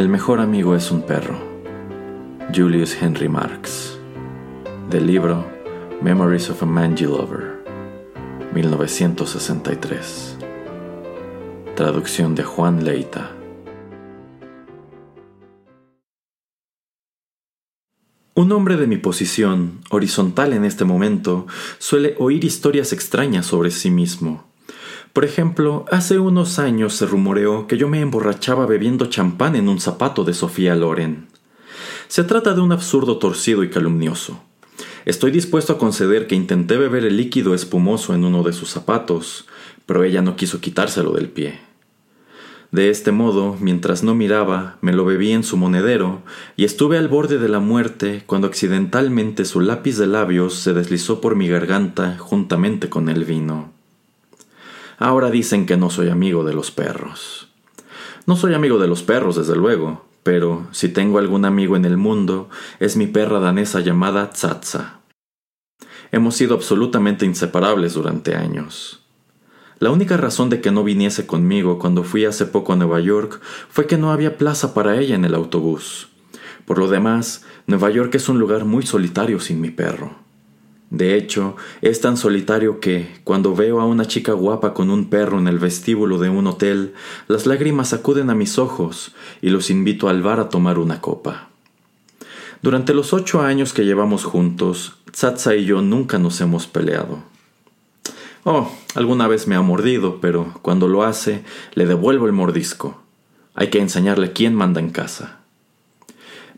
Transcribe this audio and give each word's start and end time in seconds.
El 0.00 0.08
mejor 0.08 0.40
amigo 0.40 0.74
es 0.74 0.90
un 0.90 1.02
perro. 1.02 1.38
Julius 2.54 2.96
Henry 3.02 3.28
Marx. 3.28 3.98
Del 4.88 5.06
libro 5.06 5.44
Memories 6.00 6.48
of 6.48 6.62
a 6.62 6.64
Mangy 6.64 7.04
Lover. 7.04 7.62
1963. 8.54 10.38
Traducción 11.76 12.34
de 12.34 12.44
Juan 12.44 12.82
Leita. 12.82 13.36
Un 18.34 18.52
hombre 18.52 18.78
de 18.78 18.86
mi 18.86 18.96
posición, 18.96 19.82
horizontal 19.90 20.54
en 20.54 20.64
este 20.64 20.86
momento, 20.86 21.46
suele 21.78 22.14
oír 22.18 22.46
historias 22.46 22.94
extrañas 22.94 23.44
sobre 23.44 23.70
sí 23.70 23.90
mismo 23.90 24.49
por 25.12 25.24
ejemplo, 25.24 25.84
hace 25.90 26.18
unos 26.18 26.58
años 26.58 26.94
se 26.94 27.06
rumoreó 27.06 27.66
que 27.66 27.76
yo 27.76 27.88
me 27.88 28.00
emborrachaba 28.00 28.66
bebiendo 28.66 29.06
champán 29.06 29.56
en 29.56 29.68
un 29.68 29.80
zapato 29.80 30.24
de 30.24 30.34
Sofía 30.34 30.76
Loren. 30.76 31.26
Se 32.06 32.22
trata 32.22 32.54
de 32.54 32.60
un 32.60 32.72
absurdo 32.72 33.18
torcido 33.18 33.64
y 33.64 33.70
calumnioso. 33.70 34.40
Estoy 35.04 35.30
dispuesto 35.30 35.72
a 35.72 35.78
conceder 35.78 36.26
que 36.26 36.34
intenté 36.34 36.76
beber 36.76 37.04
el 37.04 37.16
líquido 37.16 37.54
espumoso 37.54 38.14
en 38.14 38.24
uno 38.24 38.42
de 38.42 38.52
sus 38.52 38.70
zapatos, 38.70 39.46
pero 39.86 40.04
ella 40.04 40.22
no 40.22 40.36
quiso 40.36 40.60
quitárselo 40.60 41.12
del 41.12 41.28
pie. 41.28 41.58
De 42.70 42.90
este 42.90 43.10
modo, 43.10 43.56
mientras 43.60 44.04
no 44.04 44.14
miraba, 44.14 44.78
me 44.80 44.92
lo 44.92 45.04
bebí 45.04 45.32
en 45.32 45.42
su 45.42 45.56
monedero 45.56 46.22
y 46.56 46.64
estuve 46.64 46.98
al 46.98 47.08
borde 47.08 47.38
de 47.38 47.48
la 47.48 47.58
muerte 47.58 48.22
cuando 48.26 48.46
accidentalmente 48.46 49.44
su 49.44 49.60
lápiz 49.60 49.96
de 49.98 50.06
labios 50.06 50.54
se 50.54 50.72
deslizó 50.72 51.20
por 51.20 51.34
mi 51.34 51.48
garganta 51.48 52.16
juntamente 52.18 52.88
con 52.88 53.08
el 53.08 53.24
vino. 53.24 53.79
Ahora 55.00 55.30
dicen 55.30 55.64
que 55.64 55.78
no 55.78 55.88
soy 55.88 56.10
amigo 56.10 56.44
de 56.44 56.52
los 56.52 56.70
perros. 56.70 57.48
No 58.26 58.36
soy 58.36 58.52
amigo 58.52 58.78
de 58.78 58.86
los 58.86 59.02
perros, 59.02 59.34
desde 59.34 59.56
luego, 59.56 60.04
pero 60.22 60.66
si 60.72 60.90
tengo 60.90 61.18
algún 61.18 61.46
amigo 61.46 61.74
en 61.74 61.86
el 61.86 61.96
mundo, 61.96 62.50
es 62.80 62.98
mi 62.98 63.06
perra 63.06 63.40
danesa 63.40 63.80
llamada 63.80 64.28
Tsatsa. 64.28 65.00
Hemos 66.12 66.36
sido 66.36 66.54
absolutamente 66.54 67.24
inseparables 67.24 67.94
durante 67.94 68.34
años. 68.36 69.02
La 69.78 69.90
única 69.90 70.18
razón 70.18 70.50
de 70.50 70.60
que 70.60 70.70
no 70.70 70.84
viniese 70.84 71.26
conmigo 71.26 71.78
cuando 71.78 72.04
fui 72.04 72.26
hace 72.26 72.44
poco 72.44 72.74
a 72.74 72.76
Nueva 72.76 73.00
York 73.00 73.40
fue 73.70 73.86
que 73.86 73.96
no 73.96 74.12
había 74.12 74.36
plaza 74.36 74.74
para 74.74 74.98
ella 74.98 75.14
en 75.14 75.24
el 75.24 75.34
autobús. 75.34 76.08
Por 76.66 76.76
lo 76.76 76.88
demás, 76.88 77.46
Nueva 77.66 77.88
York 77.88 78.14
es 78.16 78.28
un 78.28 78.38
lugar 78.38 78.66
muy 78.66 78.84
solitario 78.84 79.40
sin 79.40 79.62
mi 79.62 79.70
perro. 79.70 80.29
De 80.90 81.16
hecho, 81.16 81.56
es 81.82 82.00
tan 82.00 82.16
solitario 82.16 82.80
que, 82.80 83.20
cuando 83.22 83.54
veo 83.54 83.80
a 83.80 83.86
una 83.86 84.06
chica 84.06 84.32
guapa 84.32 84.74
con 84.74 84.90
un 84.90 85.08
perro 85.08 85.38
en 85.38 85.46
el 85.46 85.60
vestíbulo 85.60 86.18
de 86.18 86.28
un 86.28 86.48
hotel, 86.48 86.94
las 87.28 87.46
lágrimas 87.46 87.92
acuden 87.92 88.28
a 88.28 88.34
mis 88.34 88.58
ojos 88.58 89.14
y 89.40 89.50
los 89.50 89.70
invito 89.70 90.08
al 90.08 90.22
bar 90.22 90.40
a 90.40 90.48
tomar 90.48 90.78
una 90.80 91.00
copa. 91.00 91.48
Durante 92.60 92.92
los 92.92 93.12
ocho 93.12 93.40
años 93.40 93.72
que 93.72 93.84
llevamos 93.84 94.24
juntos, 94.24 94.96
Tsatsa 95.12 95.54
y 95.54 95.64
yo 95.64 95.80
nunca 95.80 96.18
nos 96.18 96.40
hemos 96.40 96.66
peleado. 96.66 97.18
Oh, 98.44 98.70
alguna 98.96 99.28
vez 99.28 99.46
me 99.46 99.54
ha 99.54 99.62
mordido, 99.62 100.20
pero 100.20 100.54
cuando 100.60 100.88
lo 100.88 101.04
hace, 101.04 101.44
le 101.74 101.86
devuelvo 101.86 102.26
el 102.26 102.32
mordisco. 102.32 103.00
Hay 103.54 103.68
que 103.68 103.80
enseñarle 103.80 104.32
quién 104.32 104.54
manda 104.54 104.80
en 104.80 104.90
casa. 104.90 105.39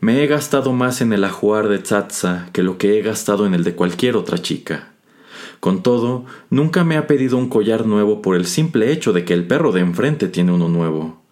Me 0.03 0.21
he 0.21 0.27
gastado 0.27 0.73
más 0.73 1.01
en 1.01 1.13
el 1.13 1.23
ajuar 1.23 1.69
de 1.69 1.79
Tsatsa 1.79 2.49
que 2.53 2.65
lo 2.65 2.77
que 2.77 2.99
he 2.99 3.03
gastado 3.03 3.47
en 3.47 3.55
el 3.55 3.63
de 3.63 3.77
cualquier 3.77 4.17
otra 4.17 4.39
chica. 4.39 4.89
Con 5.61 5.85
todo, 5.85 6.25
nunca 6.51 6.83
me 6.83 6.97
ha 6.97 7.07
pedido 7.07 7.39
un 7.39 7.49
collar 7.49 7.87
nuevo 7.87 8.21
por 8.21 8.35
el 8.35 8.47
simple 8.47 8.91
hecho 8.91 9.13
de 9.13 9.25
que 9.25 9.33
el 9.33 9.47
perro 9.47 9.71
de 9.71 9.79
enfrente 9.79 10.27
tiene 10.27 10.51
uno 10.51 10.69
nuevo. 10.69 11.23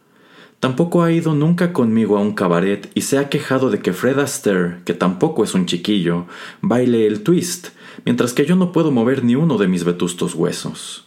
Tampoco 0.60 1.03
ha 1.03 1.10
ido 1.10 1.34
nunca 1.34 1.72
conmigo 1.72 2.16
a 2.16 2.20
un 2.20 2.32
cabaret 2.32 2.88
y 2.94 3.00
se 3.00 3.19
ha 3.19 3.28
quejado 3.28 3.70
de 3.70 3.80
que 3.80 3.92
Fred 3.92 4.20
Astaire, 4.20 4.76
que 4.84 4.94
tampoco 4.94 5.42
es 5.42 5.53
un 5.54 5.66
chiquillo, 5.66 6.26
baile 6.60 7.09
el 7.09 7.25
twist, 7.25 7.70
mientras 8.04 8.34
que 8.34 8.47
yo 8.47 8.54
no 8.54 8.70
puedo 8.70 8.92
mover 8.92 9.25
ni 9.25 9.34
uno 9.34 9.59
de 9.59 9.66
mis 9.66 9.82
vetustos 9.82 10.36
huesos. 10.36 11.06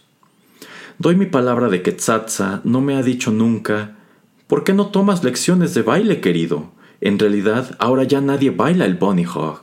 Doy 0.98 1.16
mi 1.16 1.24
palabra 1.24 1.70
de 1.70 1.80
que 1.80 1.92
Tsatsa 1.92 2.60
no 2.64 2.82
me 2.82 2.96
ha 2.96 3.02
dicho 3.02 3.30
nunca 3.30 3.96
¿Por 4.48 4.64
qué 4.64 4.74
no 4.74 4.88
tomas 4.88 5.24
lecciones 5.24 5.72
de 5.72 5.80
baile, 5.80 6.20
querido? 6.20 6.74
En 7.04 7.18
realidad, 7.18 7.76
ahora 7.80 8.04
ya 8.04 8.22
nadie 8.22 8.48
baila 8.48 8.86
el 8.86 8.94
Bunny 8.94 9.26
Hog. 9.26 9.60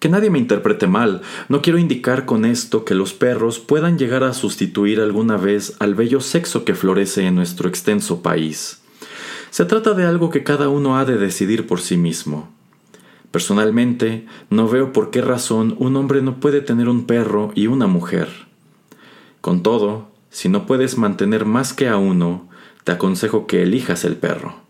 Que 0.00 0.08
nadie 0.08 0.28
me 0.28 0.40
interprete 0.40 0.88
mal, 0.88 1.22
no 1.48 1.62
quiero 1.62 1.78
indicar 1.78 2.26
con 2.26 2.44
esto 2.44 2.84
que 2.84 2.96
los 2.96 3.14
perros 3.14 3.60
puedan 3.60 3.96
llegar 3.96 4.24
a 4.24 4.34
sustituir 4.34 5.00
alguna 5.00 5.36
vez 5.36 5.76
al 5.78 5.94
bello 5.94 6.20
sexo 6.20 6.64
que 6.64 6.74
florece 6.74 7.28
en 7.28 7.36
nuestro 7.36 7.68
extenso 7.68 8.22
país. 8.22 8.82
Se 9.50 9.66
trata 9.66 9.94
de 9.94 10.04
algo 10.04 10.30
que 10.30 10.42
cada 10.42 10.68
uno 10.68 10.98
ha 10.98 11.04
de 11.04 11.16
decidir 11.16 11.68
por 11.68 11.80
sí 11.80 11.96
mismo. 11.96 12.50
Personalmente, 13.30 14.26
no 14.50 14.68
veo 14.68 14.92
por 14.92 15.12
qué 15.12 15.22
razón 15.22 15.76
un 15.78 15.94
hombre 15.94 16.22
no 16.22 16.40
puede 16.40 16.60
tener 16.60 16.88
un 16.88 17.06
perro 17.06 17.52
y 17.54 17.68
una 17.68 17.86
mujer. 17.86 18.28
Con 19.40 19.62
todo, 19.62 20.08
si 20.28 20.48
no 20.48 20.66
puedes 20.66 20.98
mantener 20.98 21.44
más 21.44 21.72
que 21.72 21.86
a 21.86 21.98
uno, 21.98 22.48
te 22.82 22.90
aconsejo 22.90 23.46
que 23.46 23.62
elijas 23.62 24.04
el 24.04 24.16
perro. 24.16 24.63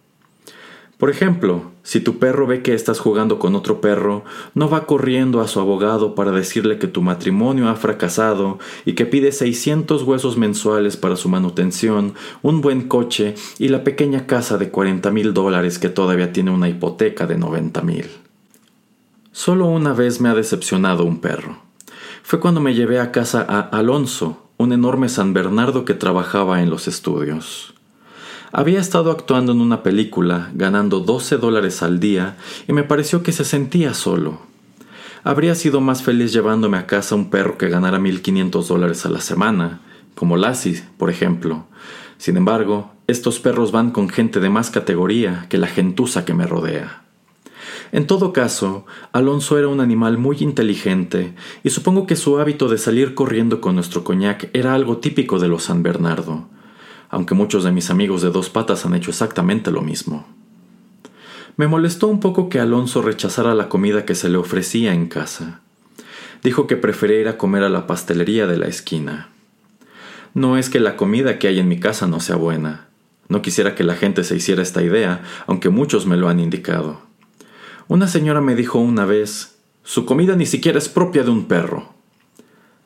Por 0.98 1.10
ejemplo, 1.10 1.72
si 1.82 2.00
tu 2.00 2.18
perro 2.18 2.46
ve 2.46 2.62
que 2.62 2.72
estás 2.72 3.00
jugando 3.00 3.38
con 3.38 3.56
otro 3.56 3.80
perro, 3.80 4.24
no 4.54 4.70
va 4.70 4.86
corriendo 4.86 5.40
a 5.40 5.48
su 5.48 5.58
abogado 5.58 6.14
para 6.14 6.30
decirle 6.30 6.78
que 6.78 6.86
tu 6.86 7.02
matrimonio 7.02 7.68
ha 7.68 7.74
fracasado 7.74 8.58
y 8.84 8.92
que 8.92 9.04
pide 9.04 9.32
600 9.32 10.04
huesos 10.04 10.38
mensuales 10.38 10.96
para 10.96 11.16
su 11.16 11.28
manutención, 11.28 12.14
un 12.42 12.60
buen 12.60 12.88
coche 12.88 13.34
y 13.58 13.68
la 13.68 13.82
pequeña 13.82 14.26
casa 14.26 14.56
de 14.56 14.70
40 14.70 15.10
mil 15.10 15.34
dólares 15.34 15.78
que 15.78 15.88
todavía 15.88 16.32
tiene 16.32 16.52
una 16.52 16.68
hipoteca 16.68 17.26
de 17.26 17.38
90 17.38 17.82
mil. 17.82 18.06
Solo 19.32 19.66
una 19.66 19.92
vez 19.92 20.20
me 20.20 20.28
ha 20.28 20.34
decepcionado 20.34 21.04
un 21.04 21.20
perro. 21.20 21.58
Fue 22.22 22.38
cuando 22.38 22.60
me 22.60 22.72
llevé 22.72 23.00
a 23.00 23.10
casa 23.10 23.44
a 23.46 23.60
Alonso, 23.60 24.48
un 24.56 24.72
enorme 24.72 25.08
San 25.08 25.34
Bernardo 25.34 25.84
que 25.84 25.94
trabajaba 25.94 26.62
en 26.62 26.70
los 26.70 26.86
estudios. 26.86 27.73
Había 28.56 28.78
estado 28.78 29.10
actuando 29.10 29.50
en 29.50 29.60
una 29.60 29.82
película, 29.82 30.52
ganando 30.54 31.00
12 31.00 31.38
dólares 31.38 31.82
al 31.82 31.98
día, 31.98 32.36
y 32.68 32.72
me 32.72 32.84
pareció 32.84 33.24
que 33.24 33.32
se 33.32 33.44
sentía 33.44 33.94
solo. 33.94 34.38
Habría 35.24 35.56
sido 35.56 35.80
más 35.80 36.04
feliz 36.04 36.32
llevándome 36.32 36.78
a 36.78 36.86
casa 36.86 37.16
un 37.16 37.30
perro 37.30 37.58
que 37.58 37.68
ganara 37.68 37.98
1.500 37.98 38.64
dólares 38.68 39.04
a 39.06 39.08
la 39.10 39.20
semana, 39.20 39.80
como 40.14 40.36
Lassie, 40.36 40.84
por 40.98 41.10
ejemplo. 41.10 41.66
Sin 42.16 42.36
embargo, 42.36 42.92
estos 43.08 43.40
perros 43.40 43.72
van 43.72 43.90
con 43.90 44.08
gente 44.08 44.38
de 44.38 44.50
más 44.50 44.70
categoría 44.70 45.46
que 45.48 45.58
la 45.58 45.66
gentuza 45.66 46.24
que 46.24 46.34
me 46.34 46.46
rodea. 46.46 47.02
En 47.90 48.06
todo 48.06 48.32
caso, 48.32 48.86
Alonso 49.10 49.58
era 49.58 49.66
un 49.66 49.80
animal 49.80 50.16
muy 50.16 50.36
inteligente, 50.38 51.34
y 51.64 51.70
supongo 51.70 52.06
que 52.06 52.14
su 52.14 52.38
hábito 52.38 52.68
de 52.68 52.78
salir 52.78 53.16
corriendo 53.16 53.60
con 53.60 53.74
nuestro 53.74 54.04
coñac 54.04 54.48
era 54.52 54.74
algo 54.74 54.98
típico 54.98 55.40
de 55.40 55.48
los 55.48 55.64
San 55.64 55.82
Bernardo 55.82 56.53
aunque 57.14 57.36
muchos 57.36 57.62
de 57.62 57.70
mis 57.70 57.90
amigos 57.90 58.22
de 58.22 58.30
dos 58.32 58.50
patas 58.50 58.84
han 58.84 58.94
hecho 58.94 59.10
exactamente 59.10 59.70
lo 59.70 59.82
mismo. 59.82 60.26
Me 61.56 61.68
molestó 61.68 62.08
un 62.08 62.18
poco 62.18 62.48
que 62.48 62.58
Alonso 62.58 63.02
rechazara 63.02 63.54
la 63.54 63.68
comida 63.68 64.04
que 64.04 64.16
se 64.16 64.28
le 64.28 64.36
ofrecía 64.36 64.92
en 64.92 65.06
casa. 65.06 65.60
Dijo 66.42 66.66
que 66.66 66.76
prefería 66.76 67.20
ir 67.20 67.28
a 67.28 67.38
comer 67.38 67.62
a 67.62 67.68
la 67.68 67.86
pastelería 67.86 68.48
de 68.48 68.58
la 68.58 68.66
esquina. 68.66 69.28
No 70.34 70.58
es 70.58 70.68
que 70.68 70.80
la 70.80 70.96
comida 70.96 71.38
que 71.38 71.46
hay 71.46 71.60
en 71.60 71.68
mi 71.68 71.78
casa 71.78 72.08
no 72.08 72.18
sea 72.18 72.34
buena. 72.34 72.88
No 73.28 73.42
quisiera 73.42 73.76
que 73.76 73.84
la 73.84 73.94
gente 73.94 74.24
se 74.24 74.34
hiciera 74.34 74.60
esta 74.60 74.82
idea, 74.82 75.22
aunque 75.46 75.68
muchos 75.68 76.06
me 76.06 76.16
lo 76.16 76.28
han 76.28 76.40
indicado. 76.40 77.00
Una 77.86 78.08
señora 78.08 78.40
me 78.40 78.56
dijo 78.56 78.80
una 78.80 79.04
vez, 79.04 79.54
su 79.84 80.04
comida 80.04 80.34
ni 80.34 80.46
siquiera 80.46 80.78
es 80.78 80.88
propia 80.88 81.22
de 81.22 81.30
un 81.30 81.44
perro. 81.44 81.93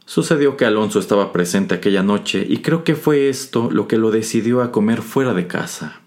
Sucedió 0.08 0.56
que 0.56 0.64
Alonso 0.64 1.00
estaba 1.00 1.32
presente 1.32 1.74
aquella 1.74 2.02
noche 2.02 2.46
y 2.48 2.62
creo 2.62 2.82
que 2.82 2.94
fue 2.94 3.28
esto 3.28 3.68
lo 3.70 3.88
que 3.88 3.98
lo 3.98 4.10
decidió 4.10 4.62
a 4.62 4.72
comer 4.72 5.02
fuera 5.02 5.34
de 5.34 5.46
casa. 5.46 6.00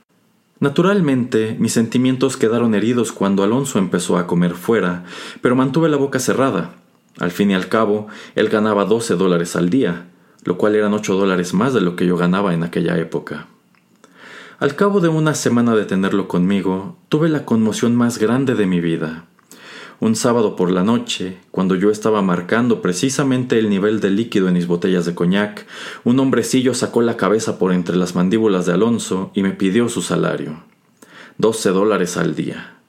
Naturalmente, 0.60 1.56
mis 1.60 1.74
sentimientos 1.74 2.36
quedaron 2.36 2.74
heridos 2.74 3.12
cuando 3.12 3.44
Alonso 3.44 3.78
empezó 3.78 4.18
a 4.18 4.26
comer 4.26 4.56
fuera, 4.56 5.04
pero 5.42 5.56
mantuve 5.56 5.88
la 5.88 5.98
boca 5.98 6.18
cerrada. 6.18 6.74
Al 7.20 7.30
fin 7.30 7.52
y 7.52 7.54
al 7.54 7.70
cabo, 7.70 8.08
él 8.34 8.50
ganaba 8.50 8.86
12 8.86 9.18
dólares 9.18 9.56
al 9.56 9.70
día, 9.70 10.08
lo 10.46 10.58
cual 10.58 10.74
eran 10.74 10.96
8 10.96 11.14
dólares 11.14 11.54
más 11.54 11.76
de 11.76 11.82
lo 11.82 11.96
que 11.96 12.08
yo 12.08 12.18
ganaba 12.18 12.56
en 12.56 12.64
aquella 12.64 12.98
época. 12.98 13.50
Al 14.58 14.76
cabo 14.76 15.00
de 15.00 15.10
una 15.10 15.36
semana 15.36 15.76
de 15.76 15.86
tenerlo 15.86 16.28
conmigo, 16.28 16.98
tuve 17.08 17.30
la 17.30 17.46
conmoción 17.46 17.96
más 17.96 18.18
grande 18.18 18.56
de 18.56 18.66
mi 18.66 18.82
vida. 18.82 19.26
Un 20.02 20.16
sábado 20.16 20.56
por 20.56 20.72
la 20.72 20.84
noche, 20.84 21.38
cuando 21.52 21.76
yo 21.76 21.92
estaba 21.92 22.24
marcando 22.24 22.82
precisamente 22.82 23.60
el 23.60 23.70
nivel 23.70 24.00
de 24.00 24.10
líquido 24.10 24.48
en 24.48 24.56
mis 24.56 24.66
botellas 24.66 25.06
de 25.06 25.14
coñac, 25.14 25.68
un 26.04 26.20
hombrecillo 26.20 26.74
sacó 26.74 27.04
la 27.04 27.18
cabeza 27.18 27.60
por 27.60 27.72
entre 27.72 27.96
las 27.96 28.16
mandíbulas 28.16 28.66
de 28.66 28.74
Alonso 28.74 29.30
y 29.36 29.44
me 29.44 29.52
pidió 29.52 29.90
su 29.90 30.02
salario. 30.02 30.64
Doce 31.38 31.70
dólares 31.70 32.18
al 32.18 32.34
día. 32.34 32.80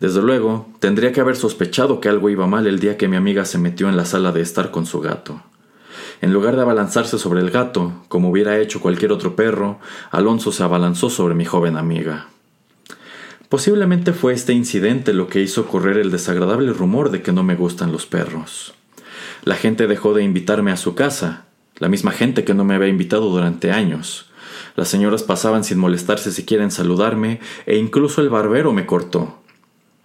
Desde 0.00 0.22
luego, 0.22 0.66
tendría 0.80 1.12
que 1.12 1.20
haber 1.20 1.36
sospechado 1.36 2.00
que 2.00 2.08
algo 2.08 2.30
iba 2.30 2.48
mal 2.48 2.66
el 2.66 2.80
día 2.80 2.96
que 2.96 3.06
mi 3.06 3.14
amiga 3.14 3.44
se 3.44 3.58
metió 3.58 3.88
en 3.88 3.96
la 3.96 4.04
sala 4.04 4.32
de 4.32 4.40
estar 4.40 4.72
con 4.72 4.86
su 4.86 4.98
gato. 4.98 5.40
En 6.20 6.32
lugar 6.32 6.56
de 6.56 6.62
abalanzarse 6.62 7.16
sobre 7.20 7.42
el 7.42 7.52
gato, 7.52 7.92
como 8.08 8.28
hubiera 8.28 8.58
hecho 8.58 8.80
cualquier 8.80 9.12
otro 9.12 9.36
perro, 9.36 9.78
Alonso 10.10 10.50
se 10.50 10.64
abalanzó 10.64 11.10
sobre 11.10 11.36
mi 11.36 11.44
joven 11.44 11.76
amiga. 11.76 12.26
Posiblemente 13.50 14.12
fue 14.12 14.32
este 14.32 14.52
incidente 14.52 15.12
lo 15.12 15.26
que 15.26 15.40
hizo 15.40 15.66
correr 15.66 15.98
el 15.98 16.12
desagradable 16.12 16.72
rumor 16.72 17.10
de 17.10 17.20
que 17.20 17.32
no 17.32 17.42
me 17.42 17.56
gustan 17.56 17.90
los 17.90 18.06
perros. 18.06 18.74
La 19.42 19.56
gente 19.56 19.88
dejó 19.88 20.14
de 20.14 20.22
invitarme 20.22 20.70
a 20.70 20.76
su 20.76 20.94
casa, 20.94 21.46
la 21.78 21.88
misma 21.88 22.12
gente 22.12 22.44
que 22.44 22.54
no 22.54 22.64
me 22.64 22.76
había 22.76 22.86
invitado 22.86 23.28
durante 23.28 23.72
años. 23.72 24.30
Las 24.76 24.86
señoras 24.86 25.24
pasaban 25.24 25.64
sin 25.64 25.78
molestarse 25.78 26.30
si 26.30 26.44
quieren 26.44 26.70
saludarme, 26.70 27.40
e 27.66 27.76
incluso 27.76 28.20
el 28.20 28.28
barbero 28.28 28.72
me 28.72 28.86
cortó. 28.86 29.40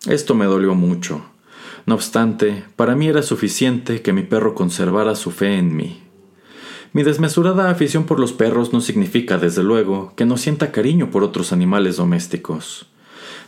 Esto 0.08 0.34
me 0.34 0.46
dolió 0.46 0.74
mucho. 0.74 1.24
No 1.86 1.94
obstante, 1.94 2.66
para 2.76 2.96
mí 2.96 3.10
era 3.10 3.22
suficiente 3.22 4.02
que 4.02 4.12
mi 4.12 4.24
perro 4.24 4.56
conservara 4.56 5.14
su 5.14 5.30
fe 5.30 5.60
en 5.60 5.76
mí. 5.76 6.02
Mi 6.94 7.04
desmesurada 7.04 7.70
afición 7.70 8.06
por 8.06 8.20
los 8.20 8.34
perros 8.34 8.74
no 8.74 8.82
significa, 8.82 9.38
desde 9.38 9.62
luego, 9.62 10.14
que 10.16 10.26
no 10.26 10.36
sienta 10.38 10.72
cariño 10.72 11.12
por 11.12 11.24
otros 11.24 11.54
animales 11.54 11.98
domésticos. 11.98 12.88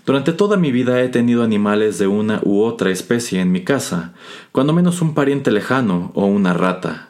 Durante 0.08 0.32
toda 0.32 0.56
mi 0.56 0.72
vida 0.72 1.02
he 1.04 1.10
tenido 1.10 1.44
animales 1.44 1.98
de 1.98 2.08
una 2.08 2.40
u 2.46 2.62
otra 2.62 2.92
especie 2.92 3.42
en 3.42 3.52
mi 3.52 3.66
casa, 3.66 4.14
cuando 4.54 4.72
menos 4.72 5.02
un 5.02 5.14
pariente 5.14 5.52
lejano 5.52 6.14
o 6.16 6.26
una 6.28 6.54
rata, 6.54 7.10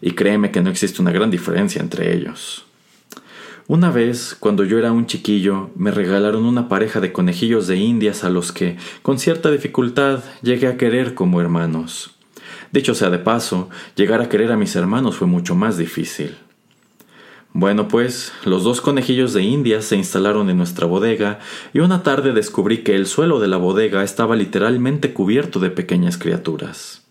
y 0.00 0.12
créeme 0.12 0.52
que 0.52 0.62
no 0.62 0.70
existe 0.70 1.02
una 1.02 1.10
gran 1.10 1.32
diferencia 1.32 1.82
entre 1.82 2.14
ellos. 2.14 2.64
Una 3.66 3.90
vez, 3.90 4.36
cuando 4.38 4.62
yo 4.62 4.78
era 4.78 4.92
un 4.92 5.06
chiquillo, 5.06 5.70
me 5.74 5.90
regalaron 5.90 6.44
una 6.44 6.68
pareja 6.68 7.00
de 7.00 7.12
conejillos 7.12 7.66
de 7.66 7.78
indias 7.78 8.22
a 8.22 8.30
los 8.30 8.52
que, 8.52 8.76
con 9.02 9.18
cierta 9.18 9.50
dificultad, 9.50 10.22
llegué 10.40 10.68
a 10.68 10.76
querer 10.76 11.14
como 11.14 11.40
hermanos. 11.40 12.14
Dicho 12.70 12.94
sea 12.94 13.10
de 13.10 13.18
paso, 13.18 13.70
llegar 13.96 14.20
a 14.20 14.28
querer 14.28 14.52
a 14.52 14.56
mis 14.56 14.76
hermanos 14.76 15.16
fue 15.16 15.26
mucho 15.26 15.56
más 15.56 15.78
difícil. 15.78 16.36
Bueno, 17.58 17.88
pues 17.88 18.34
los 18.44 18.64
dos 18.64 18.82
conejillos 18.82 19.32
de 19.32 19.42
India 19.42 19.80
se 19.80 19.96
instalaron 19.96 20.50
en 20.50 20.58
nuestra 20.58 20.86
bodega 20.86 21.38
y 21.72 21.78
una 21.78 22.02
tarde 22.02 22.34
descubrí 22.34 22.82
que 22.82 22.94
el 22.94 23.06
suelo 23.06 23.40
de 23.40 23.48
la 23.48 23.56
bodega 23.56 24.04
estaba 24.04 24.36
literalmente 24.36 25.14
cubierto 25.14 25.58
de 25.58 25.70
pequeñas 25.70 26.18
criaturas. 26.18 27.06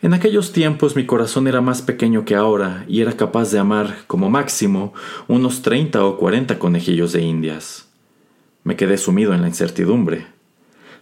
En 0.00 0.14
aquellos 0.14 0.52
tiempos 0.52 0.96
mi 0.96 1.04
corazón 1.04 1.46
era 1.46 1.60
más 1.60 1.82
pequeño 1.82 2.24
que 2.24 2.36
ahora 2.36 2.86
y 2.88 3.02
era 3.02 3.18
capaz 3.18 3.52
de 3.52 3.58
amar, 3.58 3.98
como 4.06 4.30
máximo, 4.30 4.94
unos 5.28 5.60
treinta 5.60 6.06
o 6.06 6.16
cuarenta 6.16 6.58
conejillos 6.58 7.12
de 7.12 7.20
indias. 7.20 7.90
Me 8.64 8.76
quedé 8.76 8.96
sumido 8.96 9.34
en 9.34 9.42
la 9.42 9.48
incertidumbre. 9.48 10.26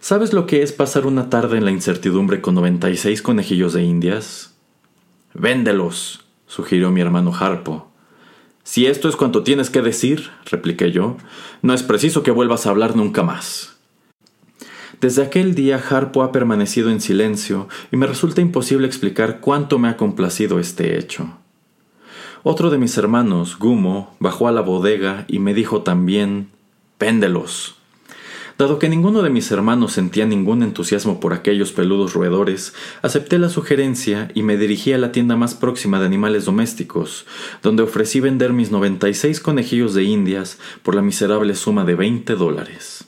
¿Sabes 0.01 0.33
lo 0.33 0.47
que 0.47 0.63
es 0.63 0.73
pasar 0.73 1.05
una 1.05 1.29
tarde 1.29 1.57
en 1.57 1.63
la 1.63 1.71
incertidumbre 1.71 2.41
con 2.41 2.55
noventa 2.55 2.89
y 2.89 2.97
seis 2.97 3.21
conejillos 3.21 3.71
de 3.71 3.83
indias? 3.83 4.53
Véndelos, 5.33 6.25
sugirió 6.45 6.91
mi 6.91 6.99
hermano 6.99 7.33
Harpo. 7.33 7.88
Si 8.69 8.85
esto 8.85 9.09
es 9.09 9.15
cuanto 9.15 9.41
tienes 9.41 9.71
que 9.71 9.81
decir, 9.81 10.29
repliqué 10.45 10.91
yo, 10.91 11.17
no 11.63 11.73
es 11.73 11.81
preciso 11.81 12.21
que 12.21 12.29
vuelvas 12.29 12.67
a 12.67 12.69
hablar 12.69 12.95
nunca 12.95 13.23
más. 13.23 13.77
Desde 15.01 15.23
aquel 15.23 15.55
día 15.55 15.83
Harpo 15.89 16.21
ha 16.21 16.31
permanecido 16.31 16.91
en 16.91 17.01
silencio 17.01 17.67
y 17.91 17.97
me 17.97 18.05
resulta 18.05 18.41
imposible 18.41 18.85
explicar 18.85 19.39
cuánto 19.39 19.79
me 19.79 19.89
ha 19.89 19.97
complacido 19.97 20.59
este 20.59 20.99
hecho. 20.99 21.35
Otro 22.43 22.69
de 22.69 22.77
mis 22.77 22.95
hermanos, 22.95 23.57
Gumo, 23.57 24.15
bajó 24.19 24.47
a 24.47 24.51
la 24.51 24.61
bodega 24.61 25.25
y 25.27 25.39
me 25.39 25.55
dijo 25.55 25.81
también 25.81 26.49
Péndelos. 26.99 27.78
Dado 28.59 28.77
que 28.77 28.89
ninguno 28.89 29.21
de 29.21 29.29
mis 29.29 29.49
hermanos 29.51 29.93
sentía 29.93 30.25
ningún 30.25 30.63
entusiasmo 30.63 31.21
por 31.21 31.31
aquellos 31.31 31.71
peludos 31.71 32.13
roedores, 32.13 32.73
acepté 33.01 33.39
la 33.39 33.47
sugerencia 33.47 34.29
y 34.33 34.43
me 34.43 34.57
dirigí 34.57 34.91
a 34.91 34.97
la 34.97 35.13
tienda 35.13 35.37
más 35.37 35.55
próxima 35.55 35.97
de 35.97 36.05
animales 36.05 36.43
domésticos, 36.43 37.25
donde 37.63 37.83
ofrecí 37.83 38.19
vender 38.19 38.51
mis 38.51 38.69
96 38.69 39.39
conejillos 39.39 39.93
de 39.93 40.03
indias 40.03 40.59
por 40.83 40.93
la 40.93 41.01
miserable 41.01 41.55
suma 41.55 41.85
de 41.85 41.95
20 41.95 42.35
dólares. 42.35 43.05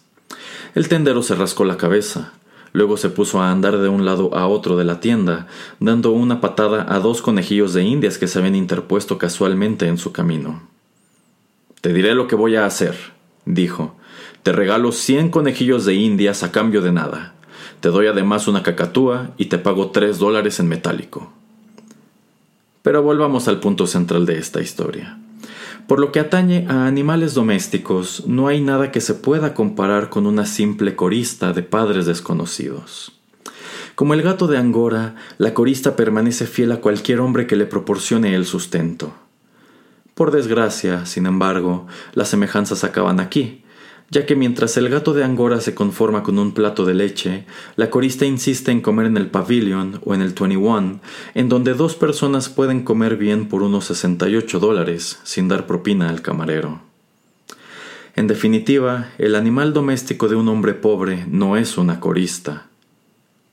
El 0.73 0.87
tendero 0.87 1.21
se 1.21 1.35
rascó 1.35 1.65
la 1.65 1.75
cabeza, 1.75 2.31
Luego 2.73 2.95
se 2.95 3.09
puso 3.09 3.41
a 3.41 3.51
andar 3.51 3.79
de 3.79 3.89
un 3.89 4.05
lado 4.05 4.33
a 4.33 4.47
otro 4.47 4.77
de 4.77 4.85
la 4.85 5.01
tienda, 5.01 5.47
dando 5.81 6.11
una 6.11 6.39
patada 6.39 6.85
a 6.87 6.99
dos 6.99 7.21
conejillos 7.21 7.73
de 7.73 7.83
indias 7.83 8.17
que 8.17 8.27
se 8.27 8.39
habían 8.39 8.55
interpuesto 8.55 9.17
casualmente 9.17 9.87
en 9.87 9.97
su 9.97 10.13
camino. 10.13 10.61
Te 11.81 11.91
diré 11.91 12.15
lo 12.15 12.29
que 12.29 12.37
voy 12.37 12.55
a 12.55 12.65
hacer, 12.65 12.95
dijo, 13.43 13.97
te 14.43 14.51
regalo 14.51 14.91
cien 14.91 15.29
conejillos 15.29 15.85
de 15.85 15.93
indias 15.93 16.43
a 16.43 16.51
cambio 16.51 16.81
de 16.81 16.91
nada. 16.91 17.33
Te 17.79 17.89
doy 17.89 18.07
además 18.07 18.47
una 18.47 18.63
cacatúa 18.63 19.31
y 19.37 19.45
te 19.45 19.57
pago 19.57 19.91
tres 19.91 20.19
dólares 20.19 20.59
en 20.59 20.67
metálico. 20.67 21.31
Pero 22.81 23.03
volvamos 23.03 23.47
al 23.47 23.59
punto 23.59 23.85
central 23.85 24.25
de 24.25 24.39
esta 24.39 24.61
historia. 24.61 25.19
Por 25.87 25.99
lo 25.99 26.11
que 26.11 26.19
atañe 26.19 26.65
a 26.69 26.85
animales 26.85 27.33
domésticos, 27.33 28.23
no 28.25 28.47
hay 28.47 28.61
nada 28.61 28.91
que 28.91 29.01
se 29.01 29.13
pueda 29.13 29.53
comparar 29.53 30.09
con 30.09 30.25
una 30.25 30.45
simple 30.45 30.95
corista 30.95 31.53
de 31.53 31.63
padres 31.63 32.05
desconocidos. 32.05 33.11
Como 33.95 34.13
el 34.13 34.21
gato 34.21 34.47
de 34.47 34.57
Angora, 34.57 35.15
la 35.37 35.53
corista 35.53 35.95
permanece 35.95 36.47
fiel 36.47 36.71
a 36.71 36.81
cualquier 36.81 37.19
hombre 37.19 37.45
que 37.45 37.55
le 37.55 37.65
proporcione 37.65 38.35
el 38.35 38.45
sustento. 38.45 39.13
Por 40.15 40.31
desgracia, 40.31 41.05
sin 41.05 41.25
embargo, 41.25 41.87
las 42.13 42.29
semejanzas 42.29 42.83
acaban 42.83 43.19
aquí, 43.19 43.63
ya 44.11 44.25
que 44.25 44.35
mientras 44.35 44.75
el 44.75 44.89
gato 44.89 45.13
de 45.13 45.23
Angora 45.23 45.61
se 45.61 45.73
conforma 45.73 46.21
con 46.21 46.37
un 46.37 46.51
plato 46.53 46.85
de 46.85 46.93
leche, 46.93 47.45
la 47.77 47.89
corista 47.89 48.25
insiste 48.25 48.69
en 48.69 48.81
comer 48.81 49.05
en 49.05 49.15
el 49.15 49.27
pavilion 49.27 50.01
o 50.03 50.13
en 50.13 50.21
el 50.21 50.33
21, 50.33 50.99
en 51.33 51.49
donde 51.49 51.73
dos 51.73 51.95
personas 51.95 52.49
pueden 52.49 52.83
comer 52.83 53.15
bien 53.15 53.47
por 53.47 53.63
unos 53.63 53.85
68 53.85 54.59
dólares 54.59 55.19
sin 55.23 55.47
dar 55.47 55.65
propina 55.65 56.09
al 56.09 56.21
camarero. 56.21 56.81
En 58.17 58.27
definitiva, 58.27 59.11
el 59.17 59.33
animal 59.33 59.71
doméstico 59.71 60.27
de 60.27 60.35
un 60.35 60.49
hombre 60.49 60.73
pobre 60.73 61.25
no 61.29 61.55
es 61.55 61.77
una 61.77 62.01
corista. 62.01 62.67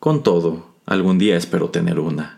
Con 0.00 0.24
todo, 0.24 0.66
algún 0.86 1.18
día 1.18 1.36
espero 1.36 1.70
tener 1.70 2.00
una. 2.00 2.37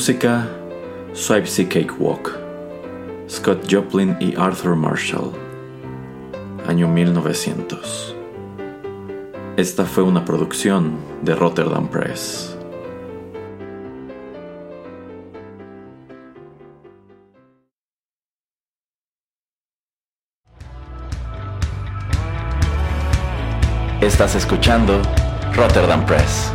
Música 0.00 0.48
Swipesy 1.12 1.66
Cakewalk. 1.66 2.30
Scott 3.28 3.70
Joplin 3.70 4.16
y 4.18 4.34
Arthur 4.34 4.74
Marshall. 4.74 5.30
Año 6.66 6.88
1900. 6.88 8.16
Esta 9.58 9.84
fue 9.84 10.02
una 10.02 10.24
producción 10.24 10.96
de 11.20 11.34
Rotterdam 11.34 11.86
Press. 11.90 12.56
Estás 24.00 24.34
escuchando 24.34 25.02
Rotterdam 25.54 26.06
Press. 26.06 26.54